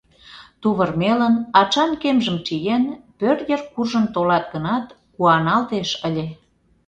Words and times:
Тувырмелын, 0.61 1.35
ачан 1.61 1.91
кемжым 2.01 2.37
чиен, 2.45 2.83
пӧрт 3.19 3.41
йыр 3.49 3.61
куржын 3.73 4.05
толат 4.13 4.45
гынат, 4.53 4.85
куаналтеш 5.15 5.89
ыле. 6.07 6.25